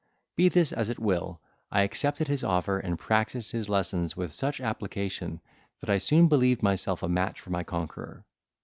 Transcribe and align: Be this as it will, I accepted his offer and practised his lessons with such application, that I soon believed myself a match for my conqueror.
Be 0.35 0.49
this 0.49 0.73
as 0.73 0.89
it 0.89 0.97
will, 0.97 1.39
I 1.69 1.83
accepted 1.83 2.27
his 2.27 2.43
offer 2.43 2.79
and 2.79 2.97
practised 2.97 3.51
his 3.51 3.69
lessons 3.69 4.17
with 4.17 4.31
such 4.33 4.59
application, 4.59 5.41
that 5.79 5.91
I 5.91 5.99
soon 5.99 6.27
believed 6.27 6.63
myself 6.63 7.03
a 7.03 7.07
match 7.07 7.39
for 7.39 7.51
my 7.51 7.63
conqueror. 7.63 8.25